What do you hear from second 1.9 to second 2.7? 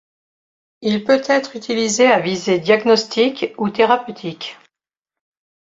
à visée